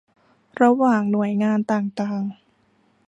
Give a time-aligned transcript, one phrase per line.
[0.61, 2.21] ระหว่างหน่วยงานต่างต่าง